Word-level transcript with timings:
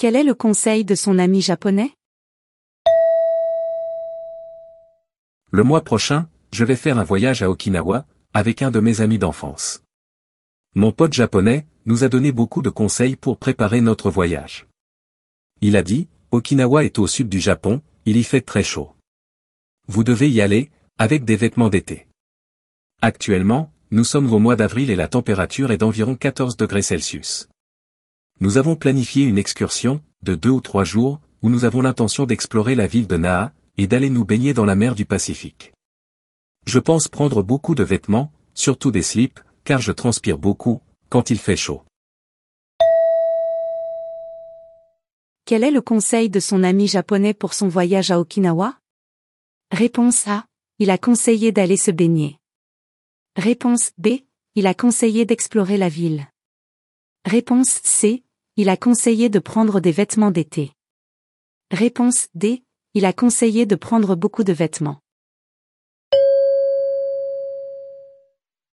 Quel 0.00 0.14
est 0.14 0.22
le 0.22 0.34
conseil 0.34 0.84
de 0.84 0.94
son 0.94 1.18
ami 1.18 1.40
japonais? 1.40 1.90
Le 5.50 5.64
mois 5.64 5.82
prochain, 5.82 6.28
je 6.52 6.64
vais 6.64 6.76
faire 6.76 7.00
un 7.00 7.02
voyage 7.02 7.42
à 7.42 7.50
Okinawa, 7.50 8.06
avec 8.32 8.62
un 8.62 8.70
de 8.70 8.78
mes 8.78 9.00
amis 9.00 9.18
d'enfance. 9.18 9.82
Mon 10.76 10.92
pote 10.92 11.14
japonais, 11.14 11.66
nous 11.84 12.04
a 12.04 12.08
donné 12.08 12.30
beaucoup 12.30 12.62
de 12.62 12.70
conseils 12.70 13.16
pour 13.16 13.38
préparer 13.38 13.80
notre 13.80 14.08
voyage. 14.08 14.68
Il 15.62 15.76
a 15.76 15.82
dit, 15.82 16.06
Okinawa 16.30 16.84
est 16.84 17.00
au 17.00 17.08
sud 17.08 17.28
du 17.28 17.40
Japon, 17.40 17.82
il 18.06 18.18
y 18.18 18.22
fait 18.22 18.42
très 18.42 18.62
chaud. 18.62 18.92
Vous 19.88 20.04
devez 20.04 20.30
y 20.30 20.40
aller, 20.40 20.70
avec 20.98 21.24
des 21.24 21.34
vêtements 21.34 21.70
d'été. 21.70 22.06
Actuellement, 23.02 23.72
nous 23.90 24.04
sommes 24.04 24.32
au 24.32 24.38
mois 24.38 24.54
d'avril 24.54 24.90
et 24.90 24.96
la 24.96 25.08
température 25.08 25.72
est 25.72 25.78
d'environ 25.78 26.14
14 26.14 26.56
degrés 26.56 26.82
Celsius. 26.82 27.48
Nous 28.40 28.56
avons 28.56 28.76
planifié 28.76 29.24
une 29.24 29.36
excursion, 29.36 30.00
de 30.22 30.36
deux 30.36 30.50
ou 30.50 30.60
trois 30.60 30.84
jours, 30.84 31.20
où 31.42 31.50
nous 31.50 31.64
avons 31.64 31.82
l'intention 31.82 32.24
d'explorer 32.24 32.76
la 32.76 32.86
ville 32.86 33.08
de 33.08 33.16
Naha, 33.16 33.52
et 33.76 33.88
d'aller 33.88 34.10
nous 34.10 34.24
baigner 34.24 34.54
dans 34.54 34.64
la 34.64 34.76
mer 34.76 34.94
du 34.94 35.04
Pacifique. 35.04 35.72
Je 36.64 36.78
pense 36.78 37.08
prendre 37.08 37.42
beaucoup 37.42 37.74
de 37.74 37.82
vêtements, 37.82 38.30
surtout 38.54 38.92
des 38.92 39.02
slips, 39.02 39.40
car 39.64 39.80
je 39.80 39.90
transpire 39.90 40.38
beaucoup, 40.38 40.80
quand 41.08 41.30
il 41.30 41.38
fait 41.38 41.56
chaud. 41.56 41.82
Quel 45.44 45.64
est 45.64 45.72
le 45.72 45.80
conseil 45.80 46.30
de 46.30 46.38
son 46.38 46.62
ami 46.62 46.86
japonais 46.86 47.34
pour 47.34 47.54
son 47.54 47.66
voyage 47.66 48.12
à 48.12 48.20
Okinawa? 48.20 48.78
Réponse 49.72 50.28
A. 50.28 50.44
Il 50.78 50.90
a 50.90 50.98
conseillé 50.98 51.50
d'aller 51.50 51.76
se 51.76 51.90
baigner. 51.90 52.38
Réponse 53.34 53.90
B. 53.98 54.20
Il 54.54 54.68
a 54.68 54.74
conseillé 54.74 55.24
d'explorer 55.24 55.76
la 55.76 55.88
ville. 55.88 56.28
Réponse 57.24 57.80
C. 57.82 58.22
Il 58.60 58.68
a 58.70 58.76
conseillé 58.76 59.28
de 59.28 59.38
prendre 59.38 59.78
des 59.78 59.92
vêtements 59.92 60.32
d'été. 60.32 60.72
Réponse 61.70 62.26
D. 62.34 62.64
Il 62.94 63.04
a 63.04 63.12
conseillé 63.12 63.66
de 63.66 63.76
prendre 63.76 64.16
beaucoup 64.16 64.42
de 64.42 64.52
vêtements. 64.52 64.98